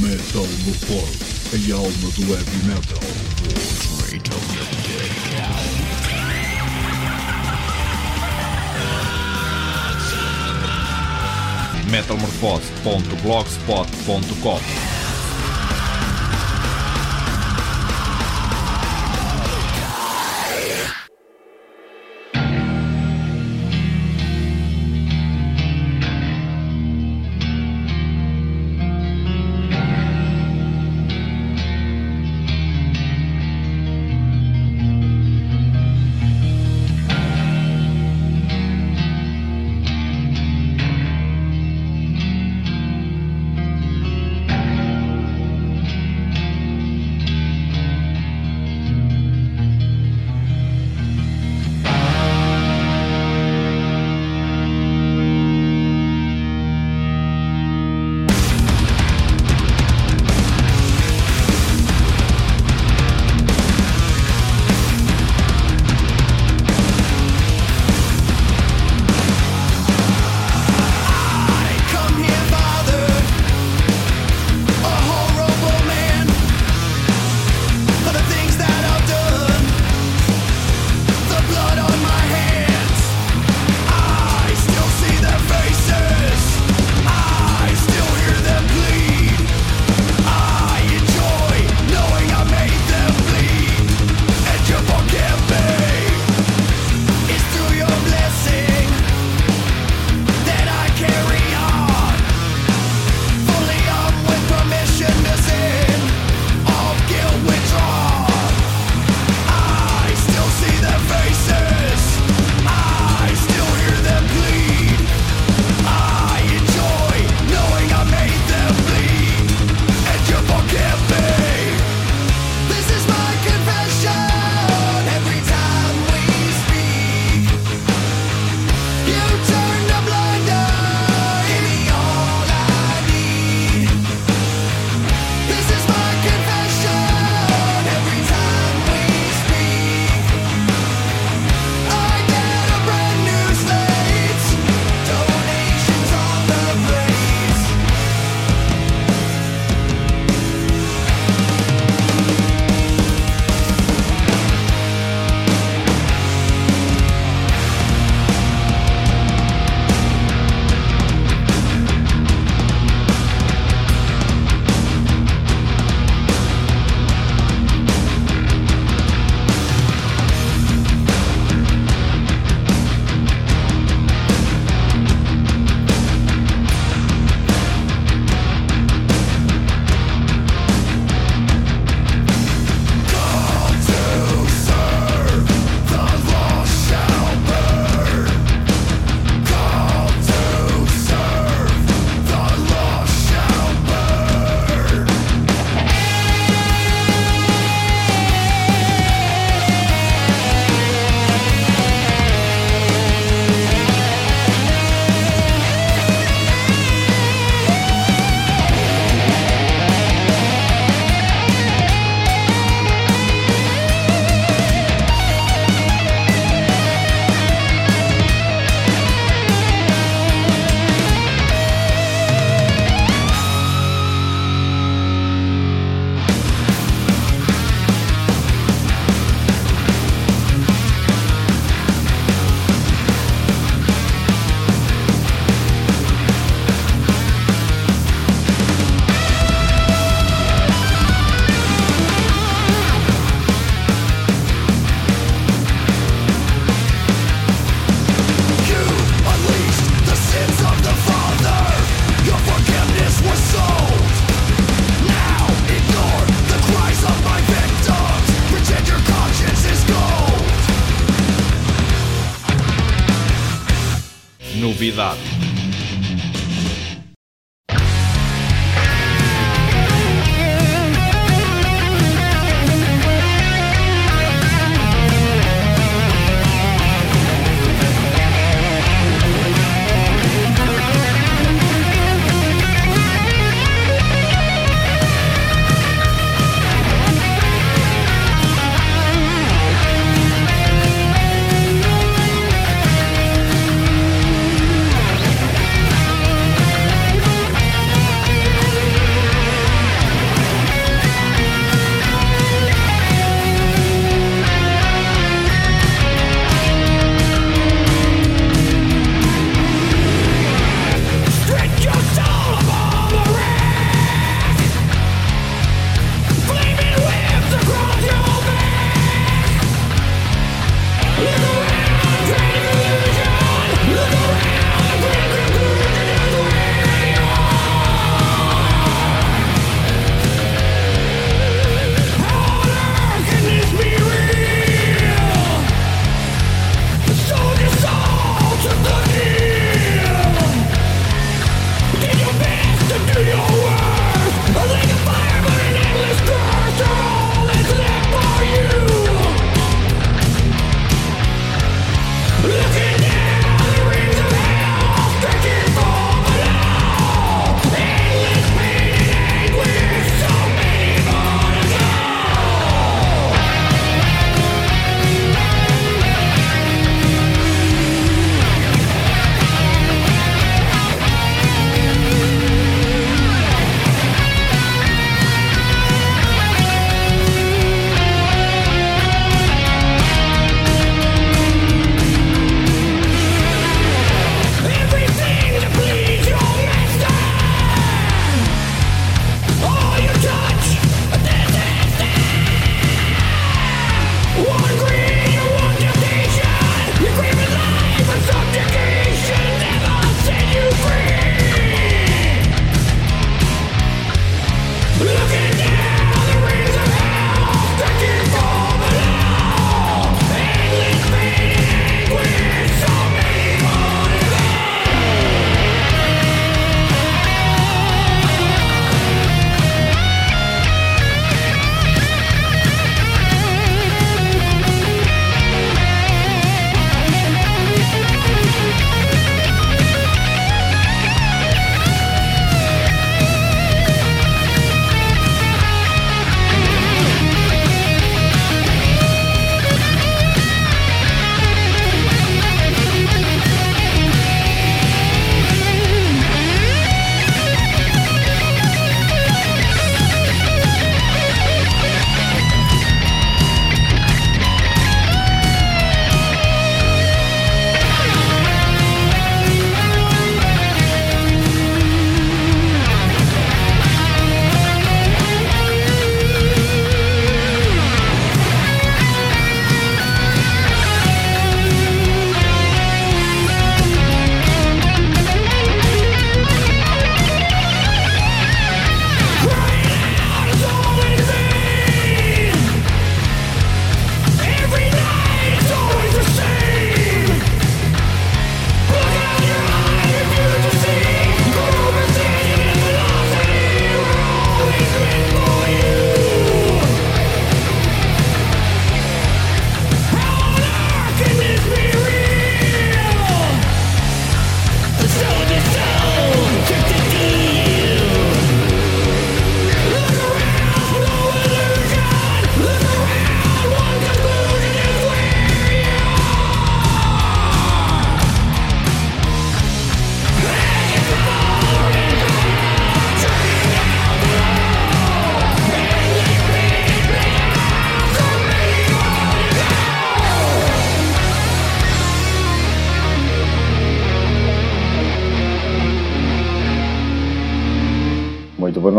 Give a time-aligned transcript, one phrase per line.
[0.00, 1.08] Metal no Foco,
[1.52, 2.98] a alma do heavy metal.
[12.40, 14.97] Voz ponto metalmorfose.blogspot.com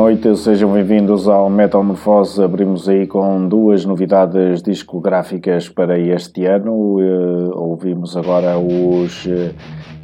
[0.09, 2.41] noite, sejam bem-vindos ao Metal Morphose.
[2.43, 6.73] Abrimos aí com duas novidades discográficas para este ano.
[6.97, 9.53] Uh, ouvimos agora os uh,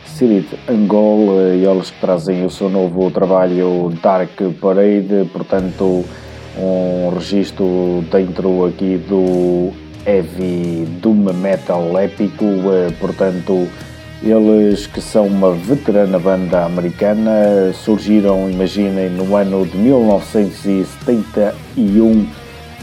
[0.05, 6.05] Spirit Angol uh, e eles trazem o seu novo trabalho Dark Parade, portanto,
[6.55, 9.71] um registro dentro aqui do
[10.05, 12.45] heavy doom metal épico,
[12.99, 13.67] portanto
[14.23, 22.25] eles que são uma veterana banda americana, surgiram, imaginem, no ano de 1971,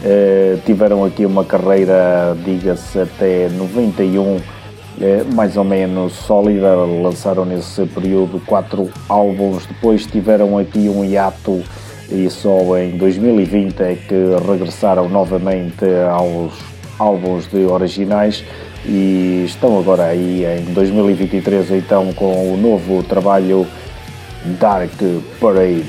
[0.03, 4.37] eh, tiveram aqui uma carreira, diga-se, até 91,
[5.01, 11.63] eh, mais ou menos sólida, lançaram nesse período quatro álbuns, depois tiveram aqui um hiato
[12.11, 14.13] e só em 2020 é que
[14.47, 16.53] regressaram novamente aos
[16.99, 18.43] álbuns de originais
[18.85, 23.67] e estão agora aí em 2023 então com o novo trabalho
[24.59, 24.91] Dark
[25.39, 25.85] Parade.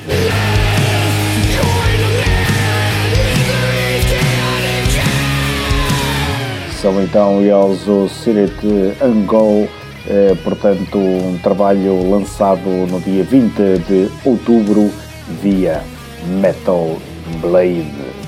[6.81, 8.55] São então eles o Spirit
[9.01, 9.67] Angol,
[10.07, 14.91] eh, portanto um trabalho lançado no dia 20 de outubro
[15.43, 15.83] via
[16.27, 16.99] Metal
[17.41, 18.24] Blade.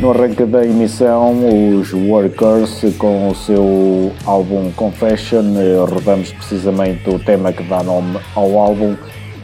[0.00, 1.40] No arranque da emissão,
[1.76, 8.16] os Workers, com o seu álbum Confession, eh, rodamos precisamente o tema que dá nome
[8.36, 8.94] ao álbum.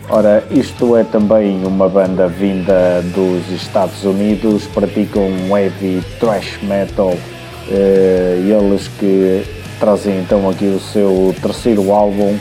[0.09, 7.15] Ora, isto é também uma banda vinda dos Estados Unidos, praticam um heavy thrash metal,
[7.69, 9.43] eh, eles que
[9.81, 12.39] trazem então aqui o seu terceiro álbum,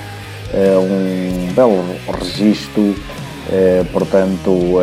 [0.54, 1.84] eh, um belo
[2.20, 2.94] registro,
[3.92, 4.80] portanto,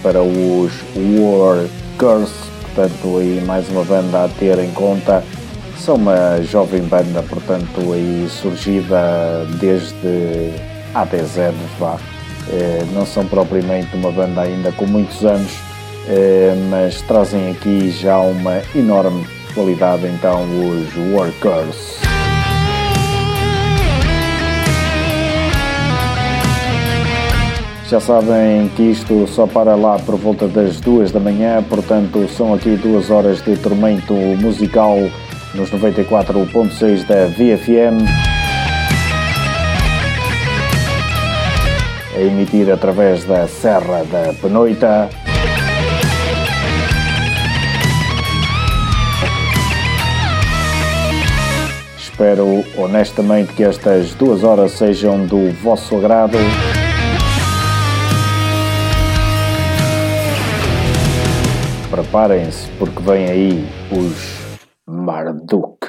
[0.00, 2.47] para os Workers
[2.78, 5.24] portanto aí mais uma banda a ter em conta.
[5.76, 10.52] São uma jovem banda, portanto aí surgida desde
[10.94, 11.98] há 10 anos, vá.
[12.50, 15.50] Eh, não são propriamente uma banda ainda com muitos anos,
[16.06, 22.07] eh, mas trazem aqui já uma enorme qualidade então os Workers.
[27.88, 32.52] Já sabem que isto só para lá por volta das duas da manhã, portanto são
[32.52, 34.98] aqui duas horas de tormento musical
[35.54, 38.04] nos 94.6 da VFM.
[42.14, 45.08] A emitir através da Serra da Penoita.
[51.96, 56.36] Espero honestamente que estas duas horas sejam do vosso agrado.
[62.08, 65.86] Preparem-se porque vem aí os Marduk.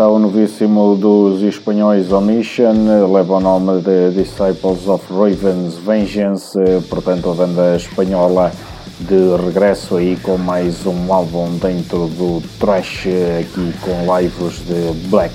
[0.00, 6.58] Está o novíssimo dos espanhóis Omission, leva o nome de Disciples of Raven's Vengeance,
[6.88, 8.50] portanto a banda espanhola
[8.98, 13.08] de regresso aí com mais um álbum dentro do trash
[13.40, 15.34] aqui com lives de Black.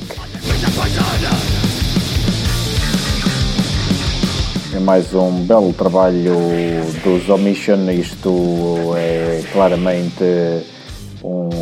[4.75, 6.33] É mais um belo trabalho
[7.03, 10.23] dos Omission, isto é claramente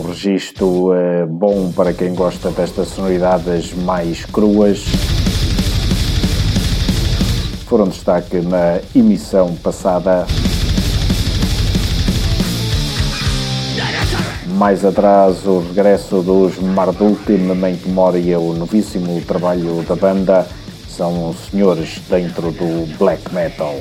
[0.04, 4.84] um registro uh, bom para quem gosta destas sonoridades mais cruas.
[7.66, 10.26] Foram destaque na emissão passada.
[14.58, 20.48] Mais atrás, o regresso dos Marduk, Memento Memória, o novíssimo trabalho da banda,
[20.88, 23.74] são senhores dentro do black metal.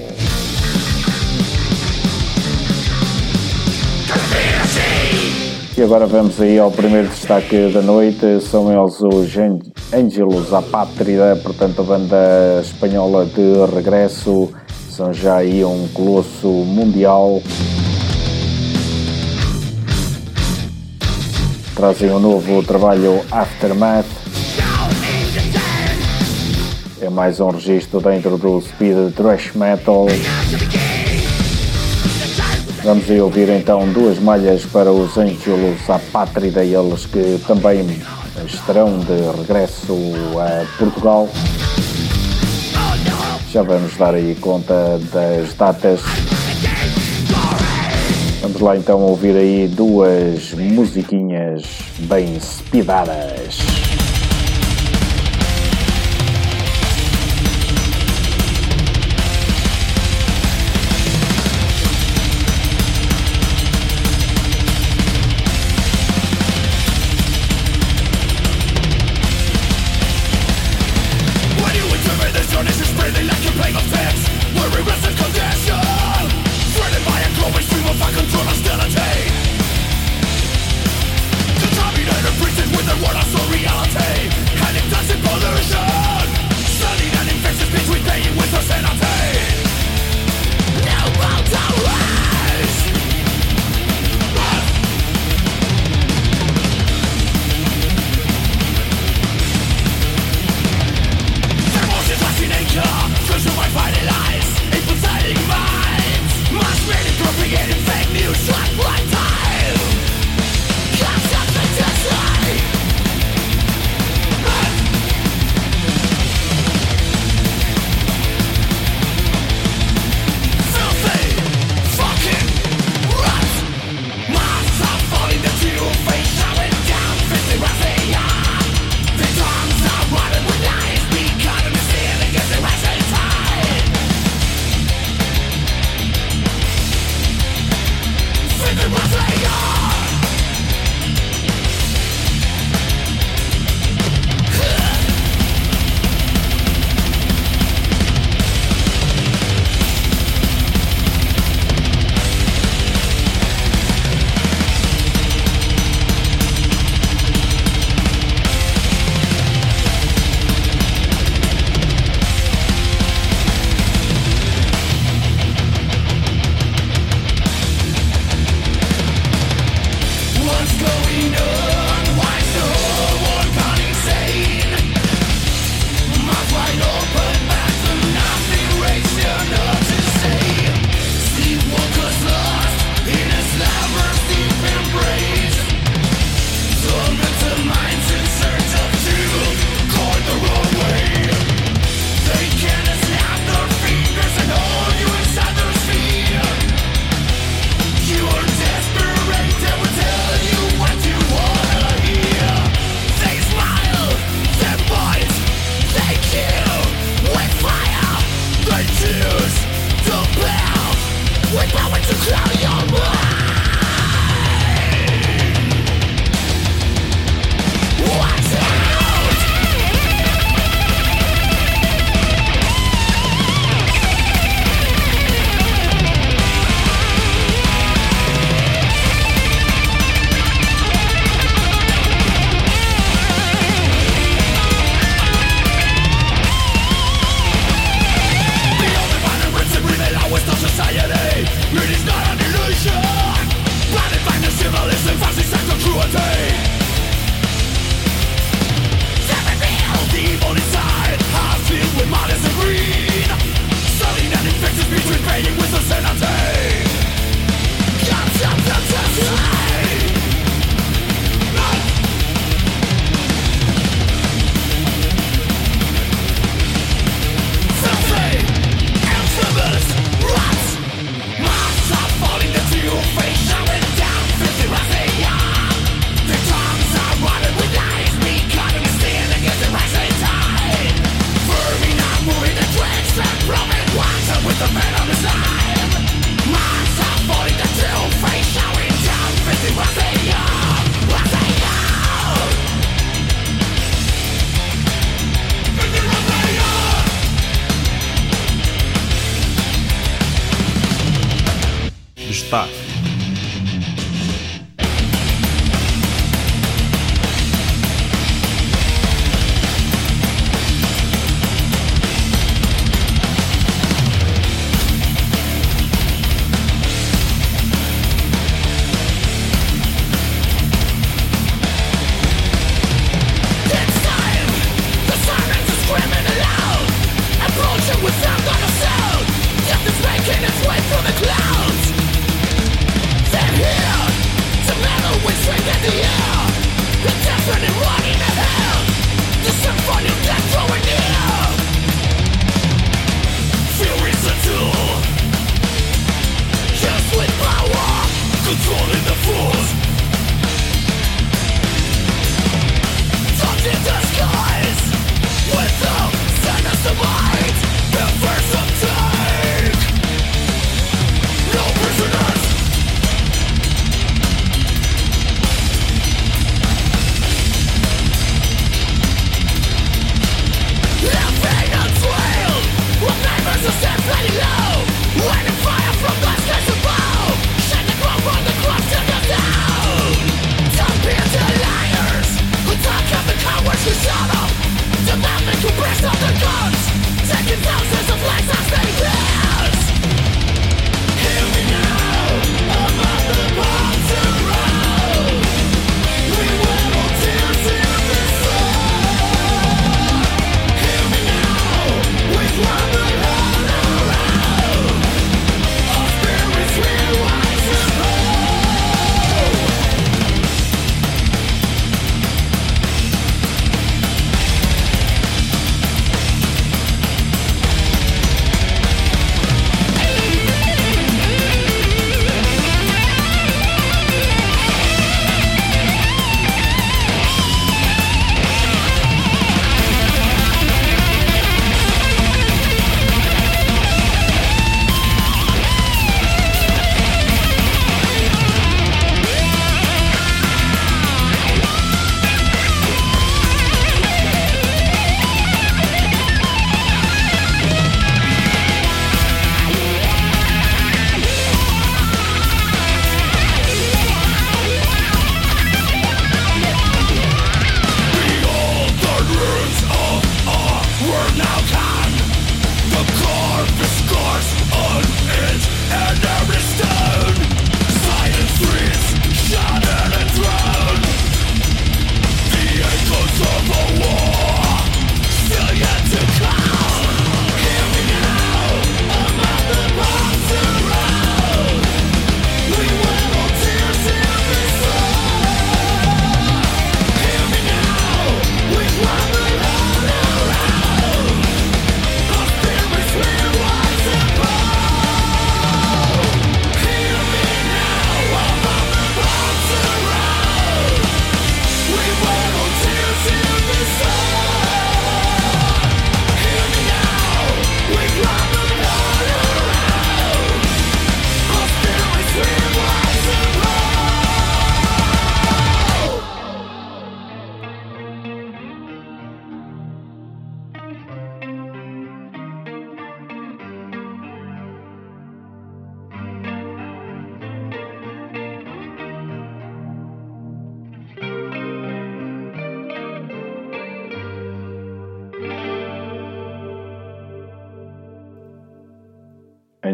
[5.83, 9.35] E agora vamos aí ao primeiro destaque da noite, são eles os
[9.93, 14.49] Angelos à Pátria, portanto a banda espanhola de regresso,
[14.89, 17.43] são já aí um colosso mundial.
[21.75, 24.07] Trazem um novo trabalho Aftermath.
[27.01, 30.07] É mais um registro dentro do speed thrash metal.
[32.85, 37.87] Vamos aí ouvir então duas malhas para os Angelos à Pátria, eles que também
[38.45, 39.97] estarão de regresso
[40.37, 41.29] a Portugal.
[43.53, 46.01] Já vamos dar aí conta das datas.
[48.41, 51.63] Vamos lá então ouvir aí duas musiquinhas
[52.01, 53.82] bem speedadas.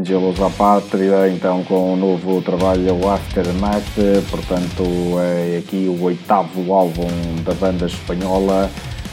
[0.08, 3.84] Gelos à Pátria, então com o novo trabalho o Aftermath,
[4.30, 4.82] portanto
[5.20, 7.10] é aqui o oitavo álbum
[7.44, 8.70] da banda espanhola,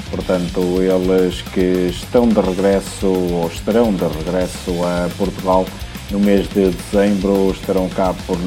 [0.09, 5.65] portanto eles que estão de regresso ou estarão de regresso a Portugal
[6.11, 8.37] no mês de dezembro, estarão cá por,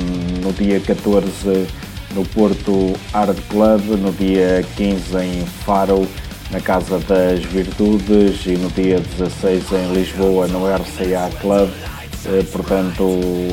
[0.42, 1.66] no dia 14
[2.14, 6.08] no Porto Art Club, no dia 15 em Faro,
[6.50, 11.68] na Casa das Virtudes e no dia 16 em Lisboa, no RCA Club.
[12.30, 13.04] Eh, portanto,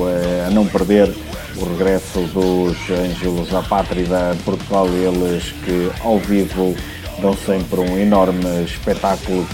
[0.10, 1.10] eh, a não perder
[1.56, 6.76] o regresso dos Ângelos à Pátrida Portugal, eles que ao vivo
[7.22, 9.48] dão sempre um enorme espetáculo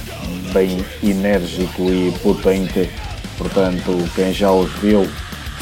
[0.52, 2.90] bem enérgico e potente.
[3.38, 5.08] Portanto, quem já os viu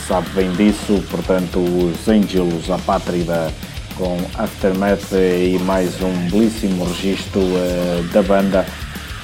[0.08, 1.04] sabe bem disso.
[1.12, 3.54] Portanto, os Ângelos à pátria
[3.98, 8.66] com Aftermath eh, e mais um belíssimo registro uh, da banda.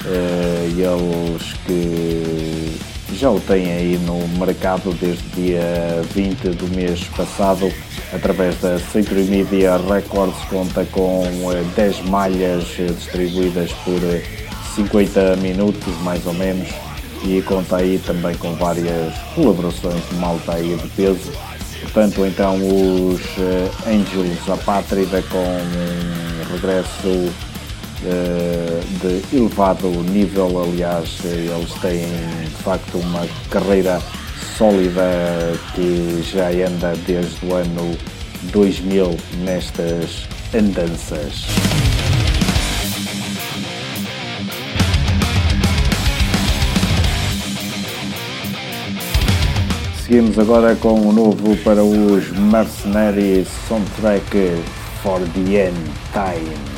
[0.04, 7.72] Uh, eles que já o têm aí no mercado desde dia 20 do mês passado,
[8.12, 11.24] através da Century Media Records, conta com
[11.74, 14.00] 10 malhas distribuídas por
[14.74, 16.68] 50 minutos, mais ou menos,
[17.24, 21.32] e conta aí também com várias colaborações de malta aí de peso.
[21.80, 23.20] Portanto, então, os
[23.86, 27.45] Angels Apátrida com um regresso eh,
[29.00, 30.62] de elevado nível.
[30.62, 32.06] Aliás, eles têm
[32.44, 34.00] de facto uma carreira
[34.56, 37.96] sólida que já anda desde o ano
[38.52, 41.44] 2000 nestas andanças.
[50.06, 54.62] Seguimos agora com o novo para os Mercenaries Soundtrack
[55.02, 56.75] for the End Time.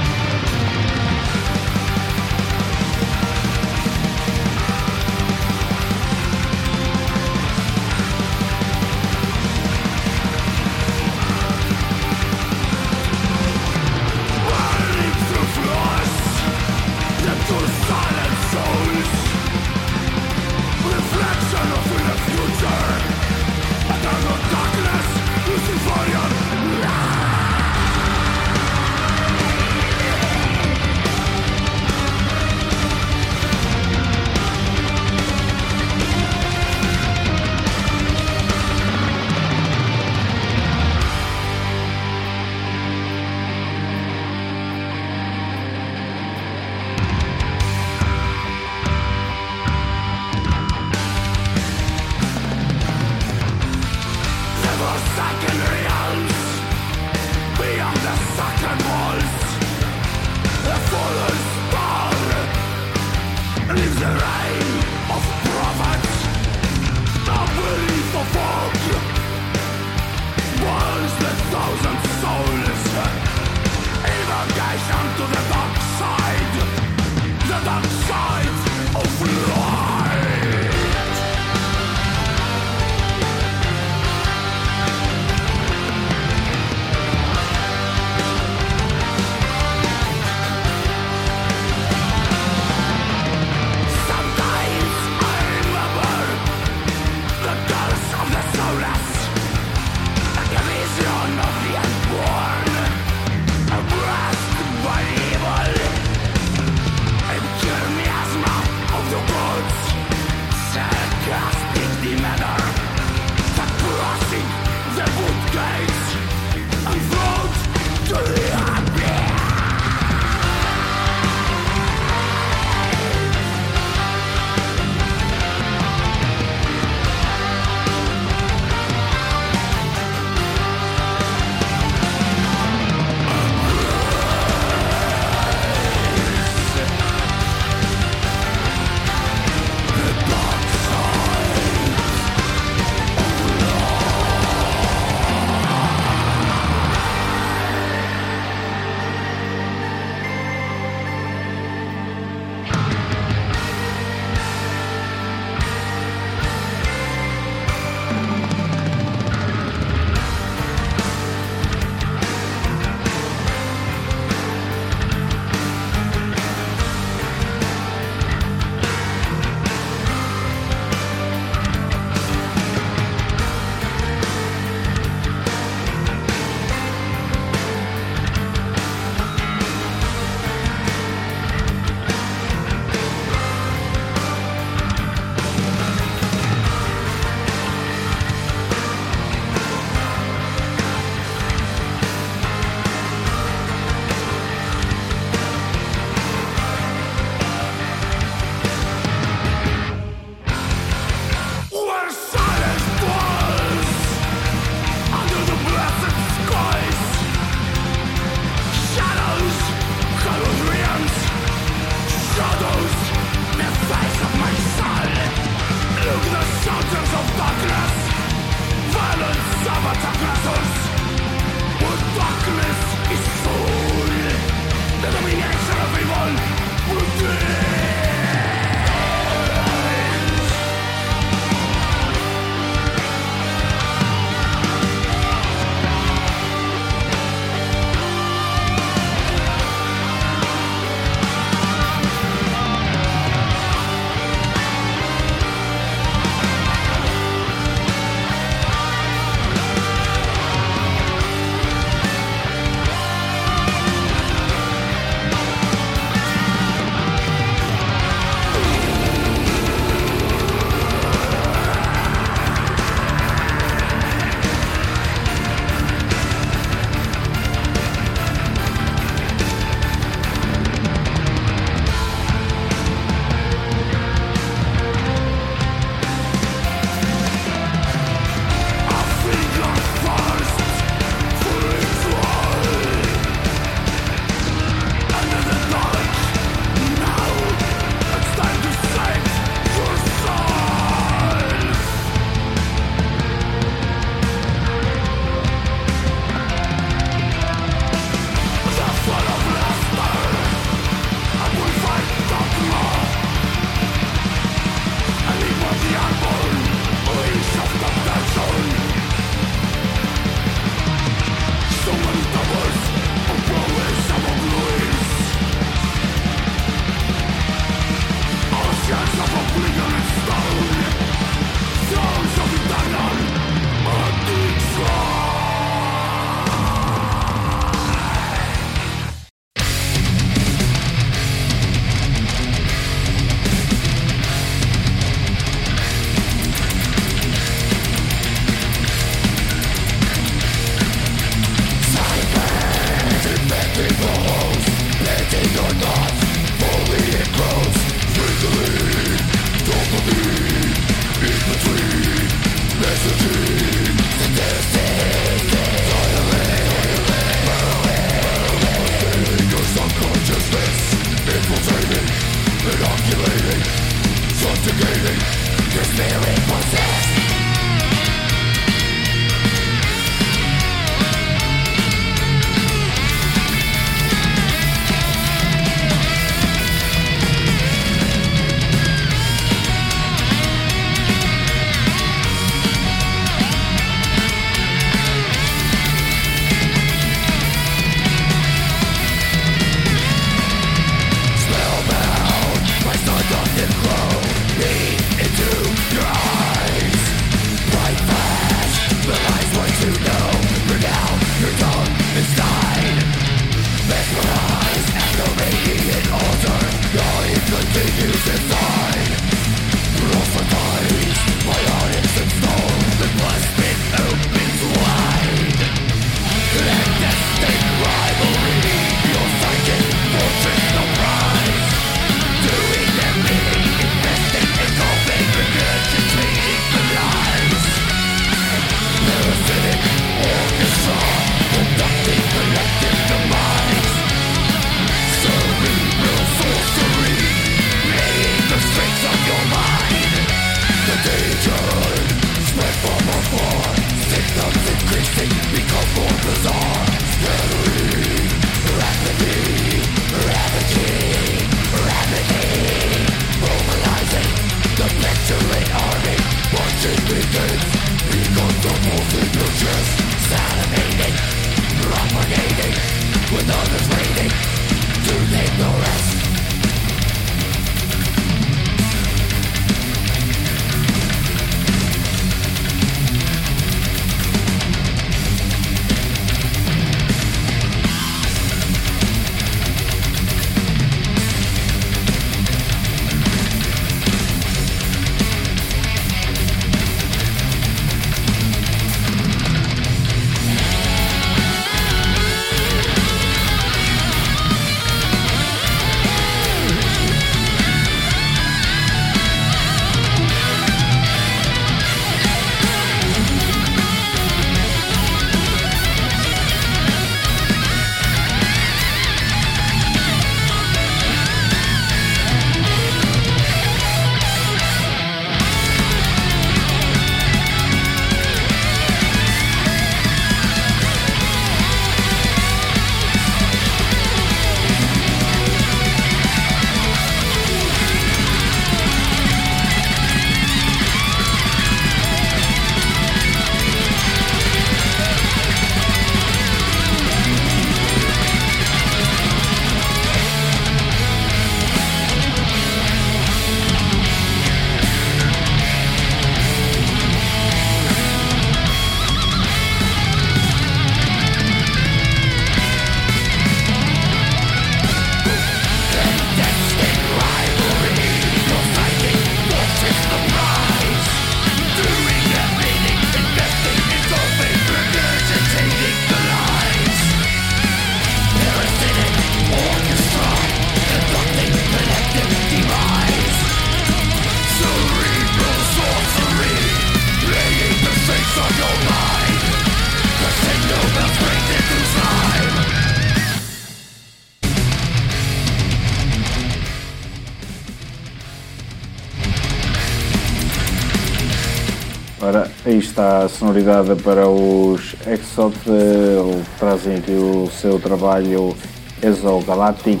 [593.28, 598.56] Sonoridade para os Exot, eh, trazem aqui o seu trabalho
[599.02, 600.00] Exogalactic,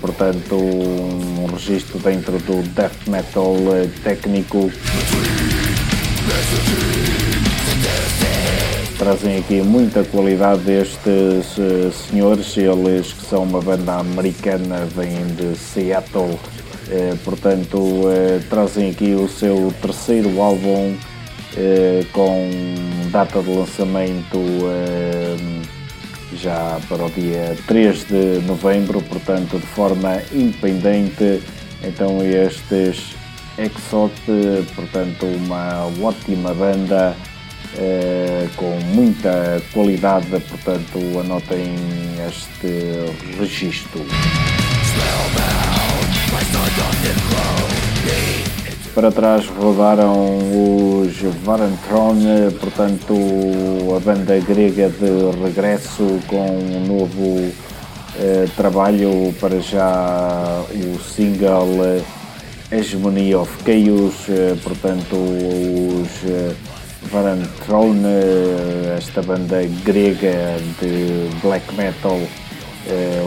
[0.00, 4.70] portanto um registro dentro do death metal eh, técnico.
[8.98, 15.56] Trazem aqui muita qualidade destes eh, senhores, eles que são uma banda americana, vêm de
[15.56, 16.38] Seattle,
[17.24, 18.04] portanto
[18.48, 20.96] trazem aqui o seu terceiro álbum
[21.60, 22.48] eh, com
[23.10, 25.36] data de lançamento eh,
[26.36, 31.42] já para o dia 3 de novembro, portanto de forma independente.
[31.82, 33.16] Então estes
[33.58, 34.12] Exot,
[34.76, 37.16] portanto uma ótima banda
[37.76, 41.74] eh, com muita qualidade, portanto anotem
[42.28, 44.06] este registro.
[48.98, 50.38] Para trás rodaram
[51.04, 52.16] os Varantron,
[52.58, 53.14] portanto
[53.96, 57.48] a banda grega de regresso com um novo
[58.18, 62.02] eh, trabalho para já o single eh,
[62.72, 72.18] Hegemony of Chaos, eh, portanto os Varantron, eh, esta banda grega de black metal,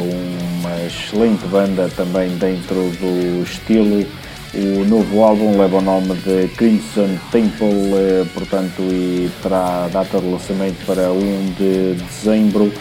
[0.03, 4.05] uma excelente banda também dentro do estilo.
[4.53, 10.27] O novo álbum leva o nome de Crimson Temple, eh, portanto, e terá data de
[10.27, 12.73] lançamento para 1 de dezembro.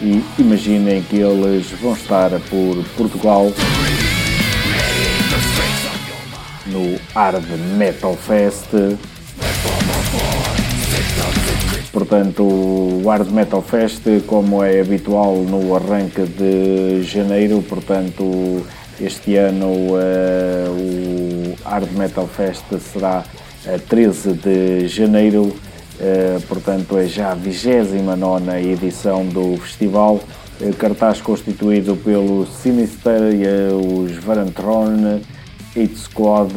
[0.00, 3.52] E imaginem que eles vão estar por Portugal
[6.68, 7.44] no Hard
[7.76, 8.70] Metal Fest.
[11.92, 18.64] Portanto, o Hard Metal Fest, como é habitual no arranque de janeiro, portanto,
[19.04, 23.24] este ano uh, o Hard Metal Fest será
[23.66, 30.20] a 13 de janeiro, uh, portanto, é já a 29 edição do festival.
[30.78, 33.20] Cartaz constituído pelo Sinister,
[33.74, 35.20] os Varantron,
[35.74, 36.52] Hit Squad,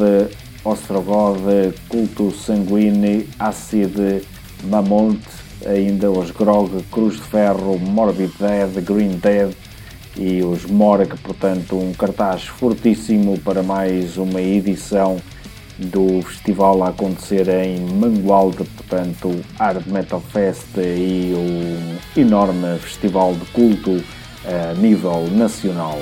[0.64, 1.40] Ostrogoth,
[1.88, 4.22] Culto Sanguine, Acid,
[4.64, 5.20] Mamont,
[5.66, 9.52] ainda os Grog, Cruz de Ferro, Morbid Dead, Green Dead
[10.16, 15.16] e os Morg, portanto um cartaz fortíssimo para mais uma edição
[15.78, 23.44] do festival a acontecer em Mangualde, portanto Hard Metal Fest e um enorme festival de
[23.46, 24.02] culto
[24.44, 25.98] a nível nacional.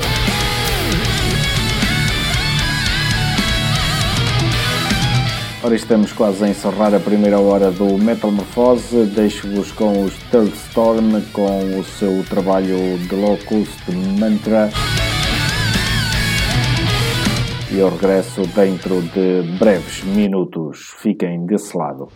[5.64, 9.06] Ora, estamos quase a encerrar a primeira hora do Metamorfose.
[9.06, 13.80] Deixo-vos com os Third Storm, com o seu trabalho de Locust
[14.20, 14.68] Mantra.
[17.72, 20.92] E eu regresso dentro de breves minutos.
[20.98, 22.08] Fiquem desse lado.